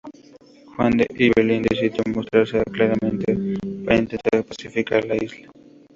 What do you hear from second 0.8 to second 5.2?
de Ibelín decidió mostrarse clemente para intentar pacificar la